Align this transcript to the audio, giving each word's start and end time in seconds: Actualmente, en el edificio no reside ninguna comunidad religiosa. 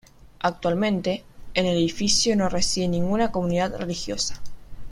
Actualmente, 0.39 1.23
en 1.53 1.67
el 1.67 1.77
edificio 1.77 2.35
no 2.35 2.49
reside 2.49 2.87
ninguna 2.87 3.31
comunidad 3.31 3.75
religiosa. 3.77 4.41